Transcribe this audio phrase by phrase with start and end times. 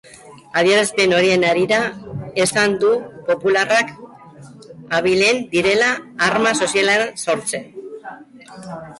[0.59, 1.77] Adierazpen horien harira,
[2.45, 2.93] esan du
[3.27, 3.91] popularrak
[4.99, 5.91] abilak direla
[6.29, 7.69] alarma soziala sortzen.